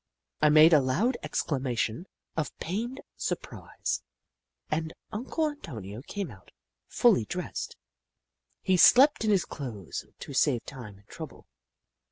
I 0.41 0.49
made 0.49 0.73
a 0.73 0.81
loud 0.81 1.15
exclamation 1.21 2.07
of 2.35 2.57
pained 2.57 3.01
sur 3.17 3.35
prise, 3.35 4.01
and 4.71 4.93
Uncle 5.11 5.47
Antonio 5.47 6.01
came 6.01 6.31
out, 6.31 6.49
fully 6.87 7.23
dressed. 7.25 7.77
He 8.63 8.77
slept 8.77 9.23
in 9.23 9.29
his 9.29 9.45
clothes 9.45 10.07
to 10.17 10.33
save 10.33 10.65
time 10.65 10.97
and 10.97 11.07
trouble. 11.07 11.45